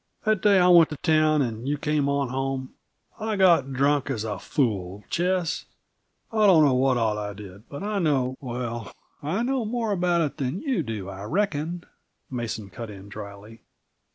That 0.23 0.41
day 0.41 0.57
I 0.57 0.67
went 0.67 0.89
to 0.89 0.97
town, 0.97 1.43
and 1.43 1.67
you 1.69 1.77
came 1.77 2.09
on 2.09 2.29
home, 2.29 2.73
I 3.19 3.35
got 3.35 3.71
drunk 3.71 4.09
as 4.09 4.23
a 4.23 4.39
fool, 4.39 5.03
Ches. 5.11 5.65
I 6.31 6.47
don't 6.47 6.65
know 6.65 6.73
what 6.73 6.97
all 6.97 7.19
I 7.19 7.33
did, 7.33 7.69
but 7.69 7.83
I 7.83 7.99
know" 7.99 8.35
"Well, 8.41 8.91
I 9.21 9.43
know 9.43 9.63
more 9.63 9.91
about 9.91 10.21
it 10.21 10.37
than 10.37 10.61
you 10.61 10.81
do, 10.81 11.07
I 11.07 11.21
reckon," 11.25 11.83
Mason 12.31 12.71
cut 12.71 12.89
in 12.89 13.09
dryly. 13.09 13.61